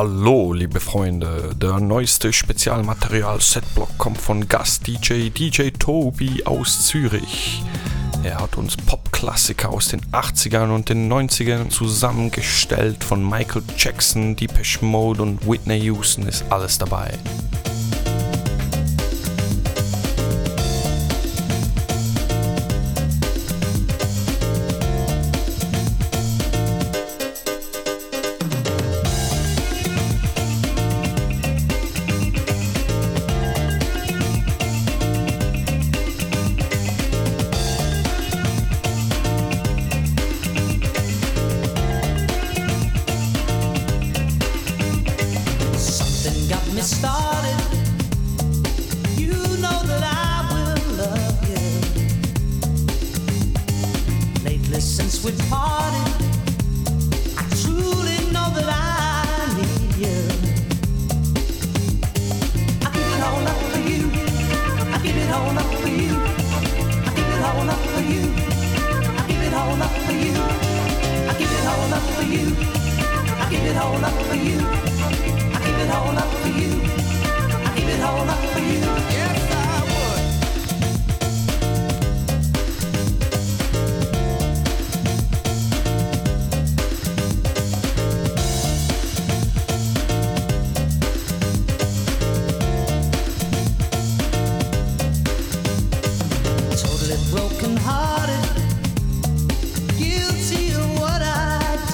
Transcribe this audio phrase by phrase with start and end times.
[0.00, 1.56] Hallo, liebe Freunde.
[1.60, 7.64] Der neueste Spezialmaterial Setblock kommt von Gast DJ Tobi aus Zürich.
[8.22, 13.02] Er hat uns Popklassiker aus den 80ern und den 90ern zusammengestellt.
[13.02, 17.18] Von Michael Jackson, Depeche Mode und Whitney Houston ist alles dabei.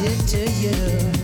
[0.04, 1.23] did to you.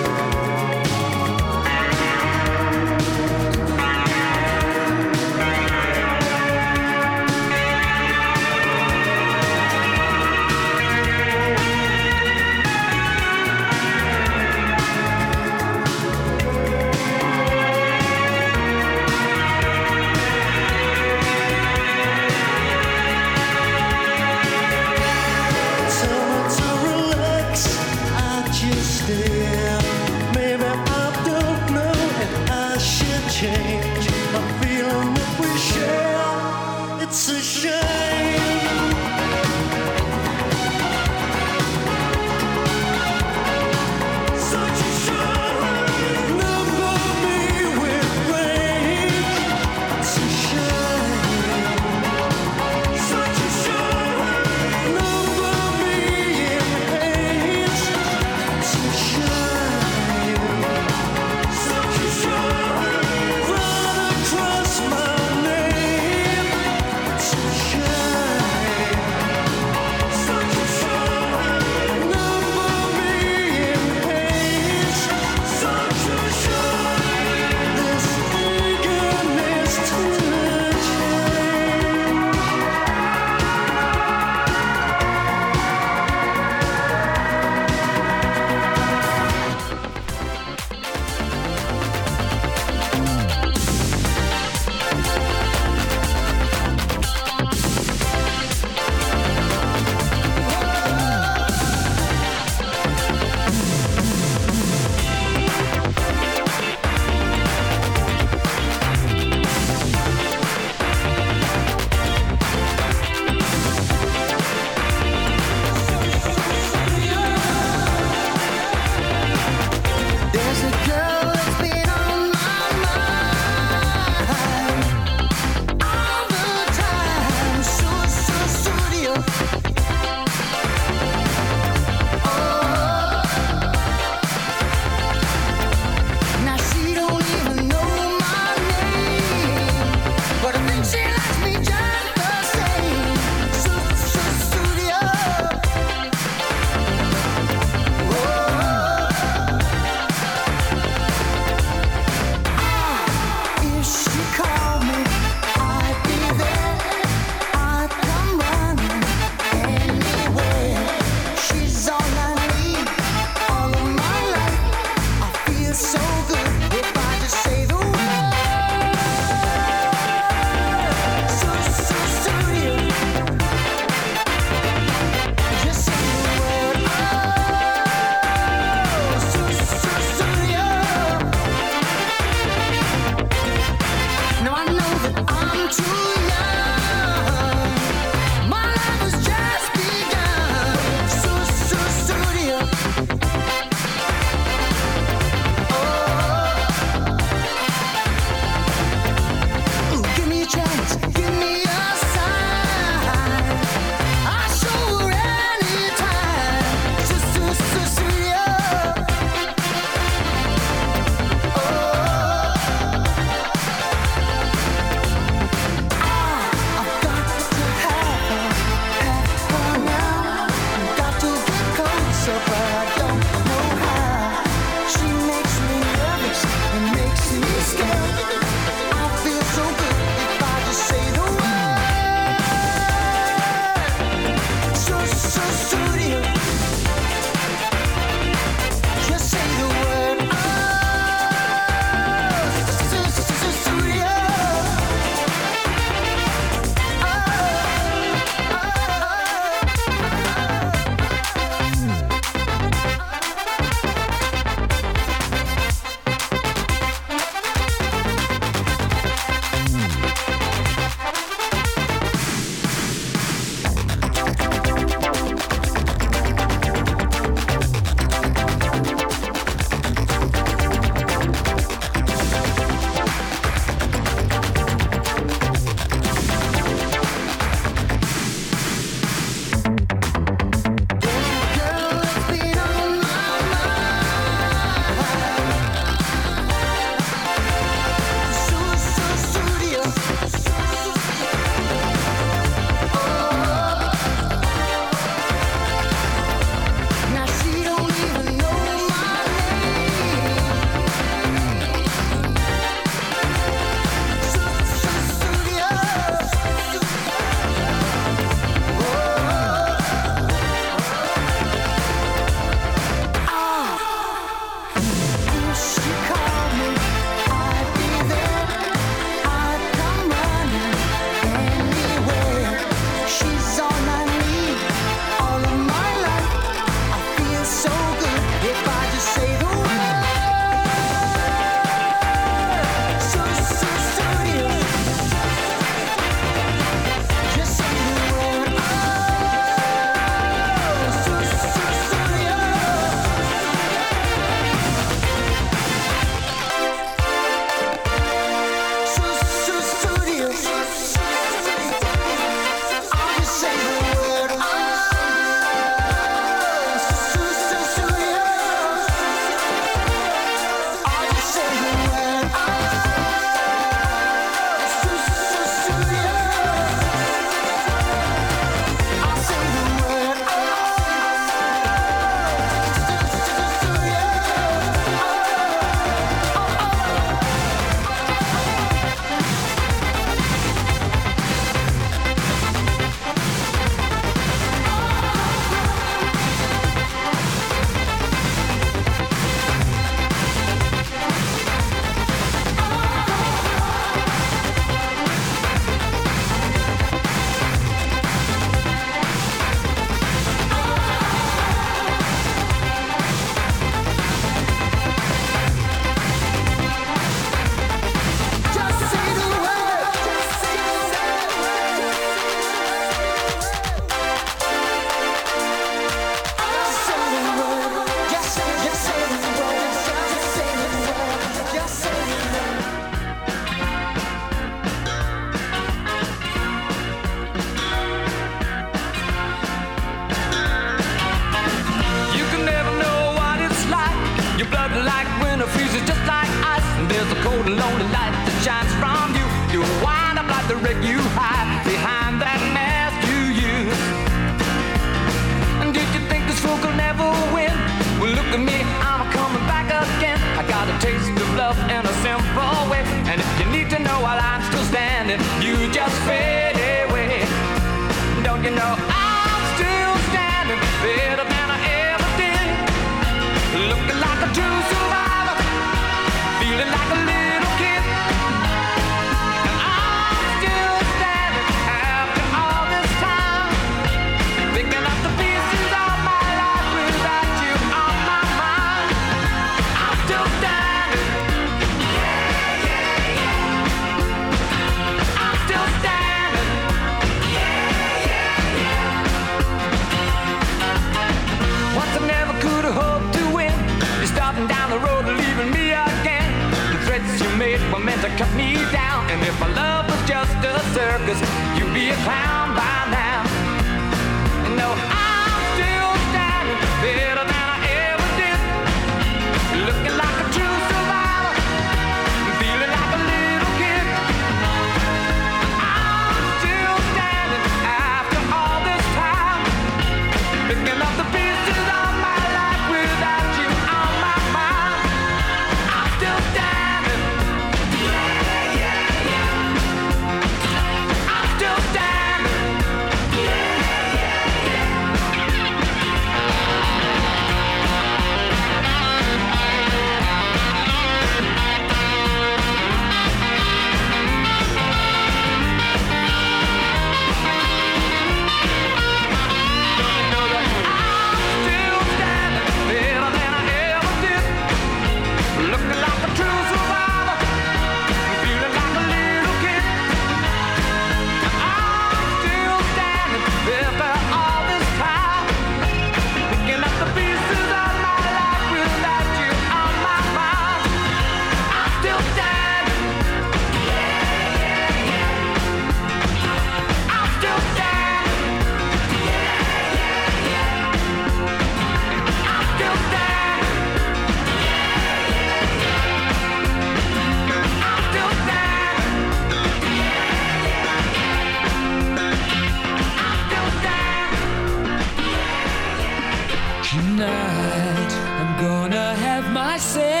[599.61, 600.00] say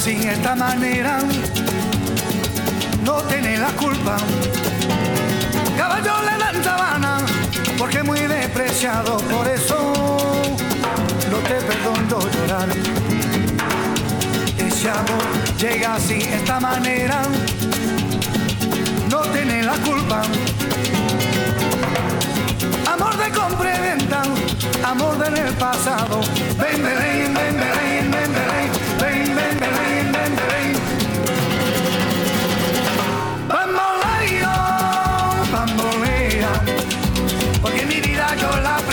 [0.00, 1.18] así, esta manera,
[3.04, 4.16] no tiene la culpa.
[5.76, 7.18] Caballo le dan sabana,
[7.76, 9.76] porque muy despreciado, por eso
[11.30, 12.68] no te perdono llorar.
[14.56, 15.24] Ese amor
[15.58, 17.20] llega así, esta manera,
[19.10, 20.22] no tiene la culpa.
[22.90, 24.22] Amor de compra y venta,
[24.82, 26.20] amor del pasado,
[26.58, 28.49] ven, ven, ven, ven, ven,
[37.60, 38.89] porque mi vida yo la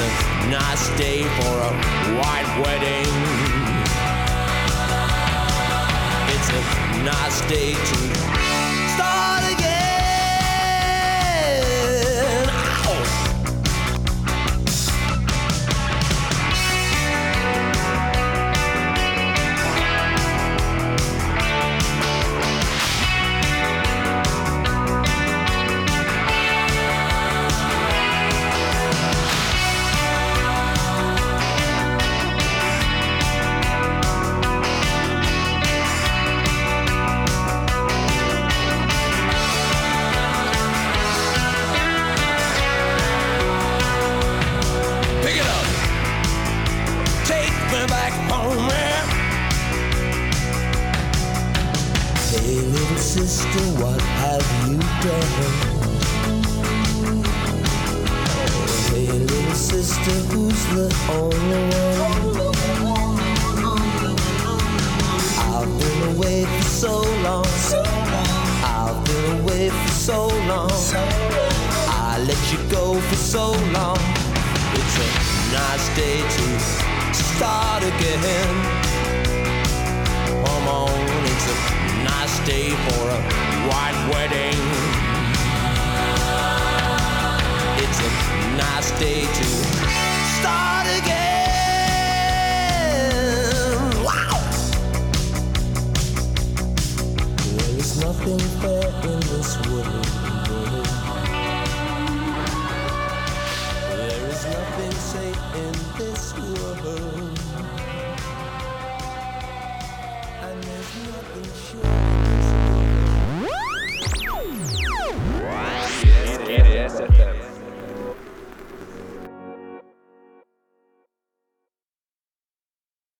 [0.00, 1.72] a nice day for a
[2.18, 3.12] white wedding.
[6.34, 8.17] It's a nice day to